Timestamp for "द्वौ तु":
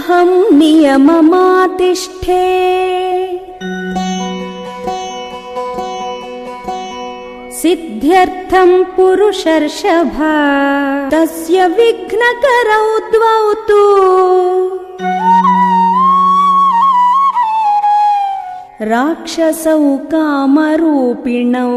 12.98-13.80